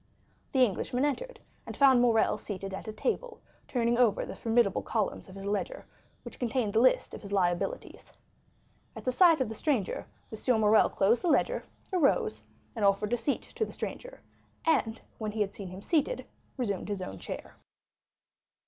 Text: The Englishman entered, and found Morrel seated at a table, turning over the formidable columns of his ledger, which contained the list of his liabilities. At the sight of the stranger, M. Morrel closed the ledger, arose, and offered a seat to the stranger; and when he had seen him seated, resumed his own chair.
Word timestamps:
The 0.53 0.63
Englishman 0.65 1.05
entered, 1.05 1.39
and 1.67 1.77
found 1.77 2.01
Morrel 2.01 2.39
seated 2.39 2.73
at 2.73 2.87
a 2.87 2.91
table, 2.91 3.39
turning 3.67 3.99
over 3.99 4.25
the 4.25 4.35
formidable 4.35 4.81
columns 4.81 5.29
of 5.29 5.35
his 5.35 5.45
ledger, 5.45 5.85
which 6.23 6.39
contained 6.39 6.73
the 6.73 6.79
list 6.79 7.13
of 7.13 7.21
his 7.21 7.31
liabilities. 7.31 8.11
At 8.95 9.05
the 9.05 9.11
sight 9.11 9.41
of 9.41 9.47
the 9.47 9.53
stranger, 9.53 10.07
M. 10.31 10.59
Morrel 10.59 10.89
closed 10.89 11.21
the 11.21 11.27
ledger, 11.27 11.65
arose, 11.93 12.41
and 12.75 12.83
offered 12.83 13.13
a 13.13 13.17
seat 13.17 13.43
to 13.53 13.63
the 13.63 13.71
stranger; 13.71 14.21
and 14.65 14.99
when 15.19 15.33
he 15.33 15.41
had 15.41 15.53
seen 15.53 15.67
him 15.67 15.83
seated, 15.83 16.25
resumed 16.57 16.89
his 16.89 17.03
own 17.03 17.19
chair. 17.19 17.53